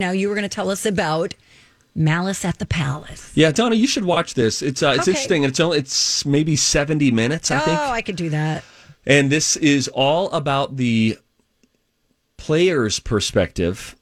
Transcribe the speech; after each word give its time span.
Now 0.00 0.12
you 0.12 0.28
were 0.28 0.34
going 0.34 0.48
to 0.48 0.48
tell 0.48 0.70
us 0.70 0.86
about 0.86 1.34
Malice 1.94 2.44
at 2.44 2.58
the 2.58 2.66
Palace. 2.66 3.30
Yeah, 3.34 3.52
Donna, 3.52 3.74
you 3.74 3.86
should 3.86 4.04
watch 4.04 4.34
this. 4.34 4.62
It's 4.62 4.82
uh, 4.82 4.92
it's 4.96 5.02
Okay. 5.02 5.10
interesting. 5.10 5.44
It's 5.44 5.60
only 5.60 5.78
it's 5.78 6.24
maybe 6.24 6.56
seventy 6.56 7.10
minutes, 7.10 7.50
I 7.50 7.58
oh, 7.58 7.60
think. 7.60 7.78
Oh, 7.78 7.90
I 7.90 8.02
could 8.02 8.16
do 8.16 8.30
that. 8.30 8.64
And 9.06 9.30
this 9.30 9.56
is 9.56 9.88
all 9.88 10.30
about 10.30 10.76
the 10.76 11.18
player's 12.36 12.98
perspective 12.98 13.94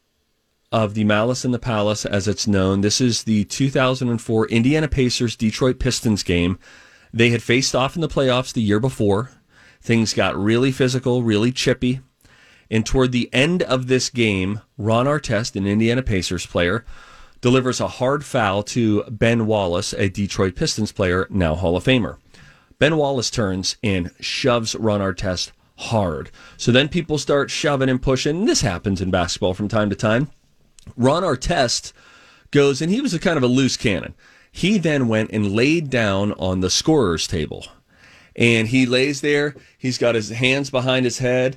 of 0.70 0.94
the 0.94 1.04
Malice 1.04 1.44
in 1.44 1.50
the 1.50 1.58
Palace, 1.58 2.04
as 2.04 2.28
it's 2.28 2.46
known. 2.46 2.82
This 2.82 3.00
is 3.00 3.24
the 3.24 3.44
2004 3.44 4.48
Indiana 4.48 4.86
Pacers 4.86 5.34
Detroit 5.34 5.78
Pistons 5.78 6.22
game. 6.22 6.58
They 7.12 7.30
had 7.30 7.42
faced 7.42 7.74
off 7.74 7.94
in 7.96 8.02
the 8.02 8.08
playoffs 8.08 8.52
the 8.52 8.60
year 8.60 8.78
before. 8.80 9.30
Things 9.80 10.12
got 10.12 10.36
really 10.36 10.72
physical, 10.72 11.22
really 11.22 11.52
chippy. 11.52 12.00
And 12.70 12.84
toward 12.84 13.12
the 13.12 13.30
end 13.32 13.62
of 13.62 13.86
this 13.86 14.10
game, 14.10 14.60
Ron 14.76 15.06
Artest, 15.06 15.56
an 15.56 15.66
Indiana 15.66 16.02
Pacers 16.02 16.46
player, 16.46 16.84
delivers 17.40 17.80
a 17.80 17.88
hard 17.88 18.24
foul 18.24 18.62
to 18.64 19.04
Ben 19.04 19.46
Wallace, 19.46 19.92
a 19.94 20.08
Detroit 20.08 20.54
Pistons 20.56 20.92
player, 20.92 21.26
now 21.30 21.54
Hall 21.54 21.76
of 21.76 21.84
Famer. 21.84 22.18
Ben 22.78 22.96
Wallace 22.96 23.30
turns 23.30 23.76
and 23.82 24.10
shoves 24.20 24.74
Ron 24.74 25.00
Artest 25.00 25.52
hard. 25.76 26.30
So 26.56 26.72
then 26.72 26.88
people 26.88 27.18
start 27.18 27.50
shoving 27.50 27.88
and 27.88 28.02
pushing. 28.02 28.44
This 28.44 28.60
happens 28.60 29.00
in 29.00 29.10
basketball 29.10 29.54
from 29.54 29.68
time 29.68 29.90
to 29.90 29.96
time. 29.96 30.30
Ron 30.96 31.22
Artest 31.22 31.92
goes, 32.50 32.82
and 32.82 32.90
he 32.90 33.00
was 33.00 33.14
a 33.14 33.18
kind 33.18 33.36
of 33.36 33.42
a 33.42 33.48
loose 33.48 33.76
cannon. 33.76 34.14
He 34.50 34.78
then 34.78 35.08
went 35.08 35.30
and 35.30 35.52
laid 35.52 35.90
down 35.90 36.32
on 36.32 36.60
the 36.60 36.70
scorer's 36.70 37.26
table. 37.26 37.66
And 38.34 38.68
he 38.68 38.86
lays 38.86 39.20
there. 39.20 39.54
He's 39.76 39.98
got 39.98 40.14
his 40.14 40.30
hands 40.30 40.70
behind 40.70 41.04
his 41.04 41.18
head. 41.18 41.56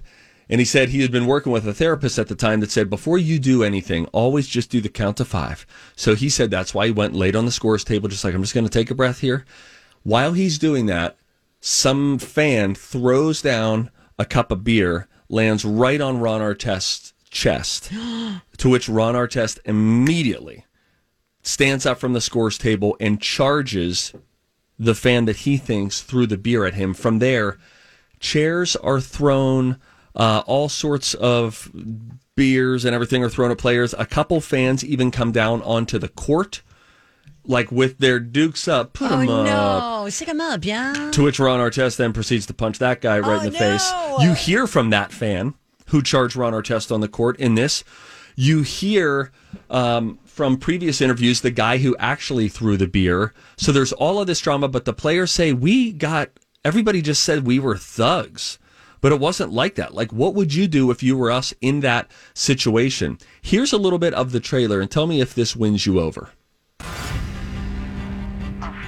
And 0.51 0.59
he 0.59 0.65
said 0.65 0.89
he 0.89 1.01
had 1.01 1.13
been 1.13 1.27
working 1.27 1.53
with 1.53 1.65
a 1.65 1.73
therapist 1.73 2.19
at 2.19 2.27
the 2.27 2.35
time 2.35 2.59
that 2.59 2.71
said, 2.71 2.89
before 2.89 3.17
you 3.17 3.39
do 3.39 3.63
anything, 3.63 4.05
always 4.07 4.47
just 4.47 4.69
do 4.69 4.81
the 4.81 4.89
count 4.89 5.15
to 5.17 5.25
five. 5.25 5.65
So 5.95 6.13
he 6.13 6.27
said 6.27 6.51
that's 6.51 6.73
why 6.73 6.87
he 6.87 6.91
went 6.91 7.15
laid 7.15 7.37
on 7.37 7.45
the 7.45 7.51
scores 7.51 7.85
table, 7.85 8.09
just 8.09 8.25
like, 8.25 8.35
I'm 8.35 8.41
just 8.41 8.53
going 8.53 8.65
to 8.65 8.69
take 8.69 8.91
a 8.91 8.95
breath 8.95 9.19
here. 9.19 9.45
While 10.03 10.33
he's 10.33 10.59
doing 10.59 10.87
that, 10.87 11.15
some 11.61 12.19
fan 12.19 12.75
throws 12.75 13.41
down 13.41 13.91
a 14.19 14.25
cup 14.25 14.51
of 14.51 14.65
beer, 14.65 15.07
lands 15.29 15.63
right 15.63 16.01
on 16.01 16.19
Ron 16.19 16.41
Artest's 16.41 17.13
chest, 17.29 17.89
to 18.57 18.69
which 18.69 18.89
Ron 18.89 19.15
Artest 19.15 19.59
immediately 19.63 20.65
stands 21.43 21.85
up 21.85 21.97
from 21.97 22.11
the 22.11 22.19
scores 22.19 22.57
table 22.57 22.97
and 22.99 23.21
charges 23.21 24.13
the 24.77 24.95
fan 24.95 25.25
that 25.25 25.37
he 25.37 25.55
thinks 25.55 26.01
threw 26.01 26.27
the 26.27 26.37
beer 26.37 26.65
at 26.65 26.73
him. 26.73 26.93
From 26.93 27.19
there, 27.19 27.57
chairs 28.19 28.75
are 28.75 28.99
thrown, 28.99 29.79
uh, 30.15 30.43
all 30.45 30.69
sorts 30.69 31.13
of 31.15 31.71
beers 32.35 32.85
and 32.85 32.93
everything 32.95 33.23
are 33.23 33.29
thrown 33.29 33.51
at 33.51 33.57
players. 33.57 33.93
A 33.97 34.05
couple 34.05 34.41
fans 34.41 34.83
even 34.85 35.11
come 35.11 35.31
down 35.31 35.61
onto 35.63 35.97
the 35.99 36.07
court, 36.09 36.61
like 37.45 37.71
with 37.71 37.97
their 37.99 38.19
dukes 38.19 38.67
up, 38.67 38.93
put 38.93 39.11
oh 39.11 39.17
them 39.19 39.29
up. 39.29 39.45
no, 40.03 40.09
stick 40.09 40.27
him 40.27 40.41
up, 40.41 40.63
yeah. 40.65 41.09
To 41.13 41.23
which 41.23 41.39
Ron 41.39 41.59
Artest 41.59 41.97
then 41.97 42.13
proceeds 42.13 42.45
to 42.47 42.53
punch 42.53 42.79
that 42.79 43.01
guy 43.01 43.19
right 43.19 43.41
Oh, 43.41 43.45
in 43.45 43.51
the 43.51 43.57
face. 43.57 43.91
You 44.19 44.33
hear 44.33 44.67
from 44.67 44.89
that 44.91 45.11
fan 45.11 45.53
who 45.87 46.01
charged 46.01 46.35
Ron 46.35 46.53
Artest 46.53 46.91
on 46.91 47.01
the 47.01 47.07
court 47.09 47.39
in 47.39 47.55
this. 47.55 47.83
You 48.37 48.61
hear 48.61 49.31
um, 49.69 50.17
from 50.25 50.57
previous 50.57 51.01
interviews 51.01 51.41
the 51.41 51.51
guy 51.51 51.77
who 51.79 51.95
actually 51.99 52.47
threw 52.47 52.77
the 52.77 52.87
beer. 52.87 53.33
So 53.57 53.71
there's 53.73 53.91
all 53.91 54.21
of 54.21 54.27
this 54.27 54.39
drama, 54.39 54.69
but 54.69 54.85
the 54.85 54.93
players 54.93 55.31
say 55.31 55.51
we 55.51 55.91
got 55.91 56.29
everybody 56.63 57.01
just 57.01 57.23
said 57.23 57.45
we 57.45 57.59
were 57.59 57.75
thugs. 57.77 58.57
But 59.01 59.11
it 59.11 59.19
wasn't 59.19 59.51
like 59.51 59.75
that. 59.75 59.93
Like, 59.95 60.13
what 60.13 60.35
would 60.35 60.53
you 60.53 60.67
do 60.67 60.91
if 60.91 61.01
you 61.01 61.17
were 61.17 61.31
us 61.31 61.55
in 61.59 61.79
that 61.79 62.11
situation? 62.35 63.17
Here's 63.41 63.73
a 63.73 63.77
little 63.77 63.97
bit 63.97 64.13
of 64.13 64.31
the 64.31 64.39
trailer 64.39 64.79
and 64.79 64.91
tell 64.91 65.07
me 65.07 65.21
if 65.21 65.33
this 65.33 65.55
wins 65.55 65.87
you 65.87 65.99
over. 65.99 66.29
A 66.79 66.83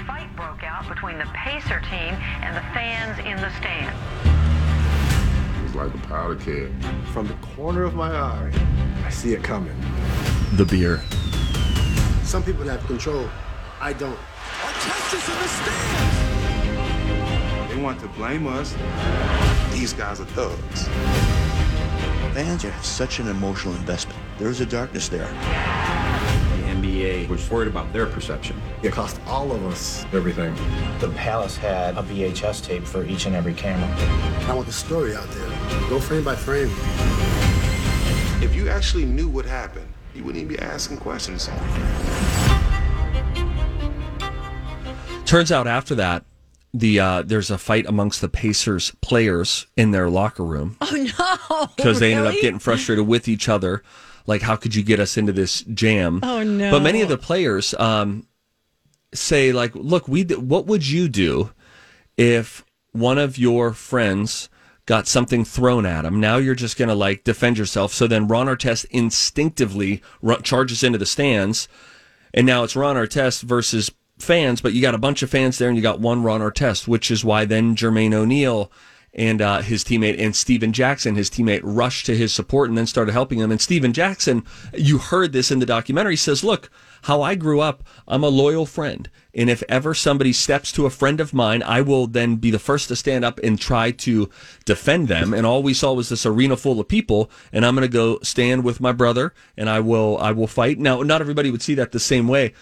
fight 0.06 0.30
broke 0.36 0.64
out 0.64 0.88
between 0.88 1.18
the 1.18 1.26
Pacer 1.34 1.80
team 1.82 2.14
and 2.44 2.56
the 2.56 2.62
fans 2.74 3.18
in 3.26 3.38
the 3.38 3.50
stands. 3.58 3.98
It's 5.66 5.74
like 5.76 5.92
a 5.94 5.98
powder 6.08 6.36
keg. 6.36 6.72
From 7.12 7.28
the 7.28 7.34
corner 7.56 7.82
of 7.82 7.96
my 7.96 8.16
eye, 8.16 8.52
I 9.04 9.10
see 9.10 9.34
it 9.34 9.44
coming. 9.44 9.76
The 10.54 10.66
beer. 10.66 11.02
Some 12.24 12.44
people 12.44 12.66
have 12.66 12.86
control. 12.86 13.28
I 13.82 13.94
don't. 13.94 14.20
Artistas 14.62 15.28
in 15.28 15.36
the 15.42 15.48
stands. 15.48 16.20
They 17.74 17.82
want 17.82 18.00
to 18.02 18.08
blame 18.10 18.46
us. 18.46 18.76
These 19.74 19.94
guys 19.94 20.22
are 20.22 20.26
thugs. 20.26 20.88
Fans 22.36 22.64
are 22.64 22.74
such 22.84 23.20
an 23.20 23.28
emotional 23.28 23.74
investment. 23.74 24.20
There 24.38 24.48
is 24.48 24.62
a 24.62 24.68
darkness 24.68 25.10
there. 25.10 25.28
The 25.28 26.70
NBA 26.70 27.28
was 27.28 27.50
worried 27.50 27.70
about 27.70 27.92
their 27.92 28.06
perception. 28.06 28.62
It 28.84 28.92
cost 28.92 29.20
all 29.26 29.52
of 29.52 29.66
us 29.66 30.06
everything. 30.14 30.54
The 31.00 31.10
Palace 31.16 31.58
had 31.58 31.98
a 31.98 32.04
VHS 32.04 32.64
tape 32.64 32.84
for 32.84 33.04
each 33.04 33.26
and 33.26 33.36
every 33.36 33.56
camera. 33.56 33.90
I 34.48 34.54
want 34.54 34.68
the 34.68 34.74
story 34.74 35.16
out 35.16 35.28
there. 35.32 35.50
Go 35.90 36.00
frame 36.00 36.24
by 36.24 36.36
frame. 36.36 36.70
If 38.44 38.54
you 38.56 38.70
actually 38.70 39.06
knew 39.06 39.28
what 39.28 39.46
happened, 39.46 39.88
you 40.14 40.24
wouldn't 40.24 40.44
even 40.44 40.56
be 40.56 40.62
asking 40.62 40.98
questions. 40.98 41.50
Turns 45.26 45.52
out 45.52 45.66
after 45.66 45.96
that, 45.96 46.26
the 46.74 47.00
uh, 47.00 47.22
there's 47.22 47.52
a 47.52 47.58
fight 47.58 47.86
amongst 47.86 48.22
the 48.22 48.30
Pacers 48.30 48.92
players 49.02 49.68
in 49.78 49.92
their 49.92 50.10
locker 50.10 50.44
room 50.44 50.76
Oh 50.82 51.12
no, 51.20 51.68
because 51.78 52.00
they 52.00 52.14
ended 52.14 52.34
up 52.34 52.42
getting 52.42 52.60
frustrated 52.60 53.08
with 53.08 53.28
each 53.28 53.48
other. 53.48 53.84
Like, 54.26 54.42
how 54.42 54.56
could 54.56 54.74
you 54.74 54.84
get 54.84 55.00
us 55.00 55.18
into 55.18 55.34
this 55.34 55.62
jam? 55.64 56.22
Oh, 56.24 56.44
no. 56.44 56.72
But 56.72 56.82
many 56.82 57.02
of 57.02 57.10
the 57.10 57.18
players 57.18 57.74
um, 57.74 58.26
say, 59.14 59.52
like, 59.52 59.76
look, 59.76 60.08
we 60.08 60.24
what 60.24 60.66
would 60.66 60.88
you 60.88 61.10
do 61.10 61.52
if 62.18 62.64
one 62.94 63.18
of 63.18 63.38
your 63.38 63.74
friends 63.74 64.50
got 64.86 65.08
something 65.08 65.44
thrown 65.44 65.86
at 65.86 66.06
him? 66.06 66.20
Now 66.20 66.38
you're 66.38 66.56
just 66.56 66.78
going 66.78 66.90
to 66.90 66.96
like 66.96 67.24
defend 67.24 67.58
yourself. 67.58 67.94
So 67.94 68.08
then 68.08 68.28
Ron 68.28 68.48
Artest 68.48 68.86
instinctively 68.92 70.02
ru- 70.22 70.42
charges 70.42 70.84
into 70.84 70.98
the 70.98 71.06
stands, 71.06 71.68
and 72.34 72.48
now 72.48 72.64
it's 72.64 72.76
Ron 72.76 72.96
Artest 72.96 73.44
versus 73.44 73.92
fans, 74.24 74.62
but 74.62 74.74
you 74.74 74.82
got 74.82 74.96
a 74.96 75.00
bunch 75.00 75.22
of 75.22 75.30
fans 75.30 75.58
there 75.58 75.68
and 75.70 75.78
you 75.78 75.84
got 75.84 76.00
one 76.00 76.24
Ron 76.24 76.42
Artest, 76.42 76.88
which 76.88 77.12
is 77.12 77.24
why 77.24 77.46
then 77.46 77.76
Jermaine 77.76 78.14
O'Neal 78.14 78.72
and 79.14 79.42
uh, 79.42 79.62
his 79.62 79.84
teammate 79.84 80.20
and 80.20 80.36
Stephen 80.36 80.74
Jackson, 80.74 81.16
his 81.16 81.30
teammate, 81.30 81.62
rushed 81.64 82.06
to 82.08 82.18
his 82.18 82.34
support 82.34 82.70
and 82.70 82.78
then 82.78 82.88
started 82.88 83.12
helping 83.12 83.40
him. 83.40 83.52
And 83.52 83.62
Stephen 83.62 83.94
Jackson, 83.94 84.44
you 84.74 84.98
heard 84.98 85.34
this 85.34 85.52
in 85.52 85.60
the 85.60 85.66
documentary, 85.66 86.16
says, 86.16 86.44
Look, 86.44 86.72
how 87.04 87.22
I 87.22 87.36
grew 87.36 87.60
up, 87.60 87.84
I'm 88.08 88.24
a 88.24 88.30
loyal 88.30 88.66
friend. 88.66 89.10
And 89.36 89.50
if 89.50 89.62
ever 89.70 89.94
somebody 89.94 90.34
steps 90.34 90.72
to 90.74 90.86
a 90.86 90.92
friend 90.92 91.20
of 91.20 91.34
mine, 91.34 91.62
I 91.64 91.82
will 91.82 92.08
then 92.08 92.38
be 92.38 92.50
the 92.50 92.60
first 92.60 92.88
to 92.88 92.96
stand 92.96 93.24
up 93.26 93.40
and 93.44 93.60
try 93.60 93.92
to 93.92 94.30
defend 94.66 95.10
them. 95.10 95.34
And 95.34 95.46
all 95.46 95.62
we 95.62 95.74
saw 95.74 95.94
was 95.94 96.10
this 96.10 96.26
arena 96.26 96.56
full 96.56 96.80
of 96.80 96.88
people, 96.88 97.30
and 97.52 97.66
I'm 97.66 97.76
going 97.76 97.88
to 97.88 97.94
go 97.94 98.20
stand 98.24 98.64
with 98.64 98.80
my 98.80 98.92
brother, 98.92 99.34
and 99.58 99.70
I 99.70 99.80
will, 99.80 100.18
I 100.20 100.32
will 100.32 100.48
fight. 100.48 100.80
Now, 100.80 101.02
not 101.02 101.22
everybody 101.22 101.52
would 101.52 101.62
see 101.62 101.76
that 101.76 101.92
the 101.92 102.00
same 102.00 102.28
way, 102.28 102.54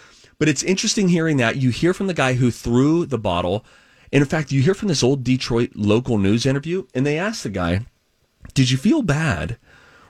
but 0.42 0.48
it's 0.48 0.64
interesting 0.64 1.06
hearing 1.06 1.36
that. 1.36 1.54
You 1.54 1.70
hear 1.70 1.94
from 1.94 2.08
the 2.08 2.14
guy 2.14 2.32
who 2.32 2.50
threw 2.50 3.06
the 3.06 3.16
bottle. 3.16 3.64
And 4.12 4.22
in 4.22 4.28
fact, 4.28 4.50
you 4.50 4.60
hear 4.60 4.74
from 4.74 4.88
this 4.88 5.04
old 5.04 5.22
Detroit 5.22 5.70
local 5.76 6.18
news 6.18 6.46
interview, 6.46 6.88
and 6.92 7.06
they 7.06 7.16
asked 7.16 7.44
the 7.44 7.48
guy, 7.48 7.82
Did 8.52 8.68
you 8.68 8.76
feel 8.76 9.02
bad 9.02 9.56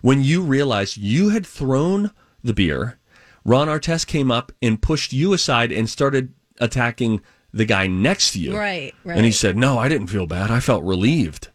when 0.01 0.25
you 0.25 0.41
realized 0.41 0.97
you 0.97 1.29
had 1.29 1.47
thrown 1.47 2.13
the 2.43 2.55
beer? 2.55 2.99
Ron 3.45 3.69
Artest 3.69 4.07
came 4.07 4.31
up 4.31 4.53
and 4.63 4.81
pushed 4.81 5.13
you 5.13 5.35
aside 5.35 5.71
and 5.71 5.87
started 5.87 6.33
attacking 6.61 7.21
the 7.53 7.67
guy 7.67 7.87
next 7.87 8.33
to 8.33 8.39
you. 8.39 8.57
Right, 8.57 8.95
right. 9.05 9.19
And 9.19 9.27
he 9.27 9.33
said, 9.33 9.55
No, 9.59 9.77
I 9.77 9.91
didn't 9.91 10.07
feel 10.07 10.27
bad. 10.27 10.51
I 10.51 10.61
felt 10.61 10.83
relieved. 10.83 11.51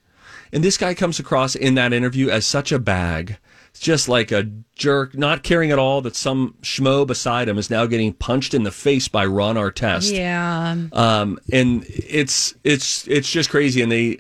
And 0.52 0.64
this 0.64 0.78
guy 0.78 0.94
comes 0.94 1.20
across 1.20 1.56
in 1.56 1.76
that 1.76 1.94
interview 1.94 2.30
as 2.30 2.46
such 2.46 2.72
a 2.72 2.80
bag. 2.80 3.38
It's 3.70 3.80
just 3.80 4.10
like 4.10 4.32
a 4.32 4.50
jerk, 4.76 5.16
not 5.16 5.44
caring 5.44 5.72
at 5.72 5.78
all 5.78 6.02
that 6.02 6.16
some 6.16 6.56
schmo 6.62 7.06
beside 7.06 7.48
him 7.48 7.58
is 7.58 7.70
now 7.70 7.86
getting 7.86 8.14
punched 8.14 8.54
in 8.54 8.64
the 8.64 8.72
face 8.72 9.08
by 9.08 9.26
Ron 9.26 9.56
Artest. 9.56 10.12
Yeah. 10.12 10.76
Um, 10.92 11.40
and 11.52 11.86
it's 11.88 12.56
it's 12.64 13.08
it's 13.08 13.30
just 13.32 13.50
crazy. 13.50 13.82
And 13.82 13.92
they 13.92 14.20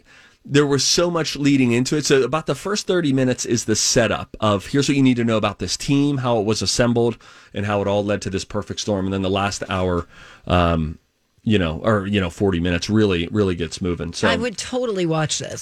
there 0.49 0.65
was 0.65 0.85
so 0.85 1.11
much 1.11 1.35
leading 1.35 1.71
into 1.71 1.97
it. 1.97 2.05
So 2.05 2.23
about 2.23 2.45
the 2.45 2.55
first 2.55 2.87
30 2.87 3.11
minutes 3.13 3.45
is 3.45 3.65
the 3.65 3.75
setup 3.75 4.37
of 4.39 4.67
here's 4.67 4.87
what 4.87 4.95
you 4.95 5.03
need 5.03 5.17
to 5.17 5.25
know 5.25 5.37
about 5.37 5.59
this 5.59 5.75
team, 5.75 6.17
how 6.17 6.39
it 6.39 6.45
was 6.45 6.61
assembled, 6.61 7.17
and 7.53 7.65
how 7.65 7.81
it 7.81 7.87
all 7.87 8.03
led 8.03 8.21
to 8.23 8.29
this 8.29 8.45
perfect 8.45 8.79
storm. 8.79 9.05
And 9.05 9.13
then 9.13 9.21
the 9.21 9.29
last 9.29 9.63
hour, 9.69 10.07
um, 10.45 10.99
you 11.43 11.57
know, 11.57 11.79
or 11.83 12.07
you 12.07 12.19
know, 12.19 12.29
40 12.29 12.59
minutes 12.59 12.89
really, 12.89 13.27
really 13.31 13.55
gets 13.55 13.81
moving. 13.81 14.13
So 14.13 14.27
I 14.27 14.35
would 14.35 14.57
totally 14.57 15.05
watch 15.05 15.39
this. 15.39 15.55